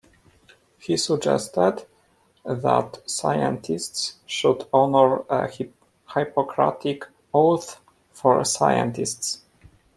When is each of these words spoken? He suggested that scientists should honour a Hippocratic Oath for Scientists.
He 0.79 0.97
suggested 0.97 1.85
that 2.43 3.01
scientists 3.07 4.15
should 4.25 4.63
honour 4.73 5.17
a 5.29 5.47
Hippocratic 6.11 7.05
Oath 7.35 7.79
for 8.11 8.43
Scientists. 8.43 9.43